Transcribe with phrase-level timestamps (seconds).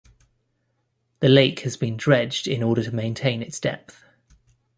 [1.19, 4.03] The lake has been dredged in order to maintain its depth.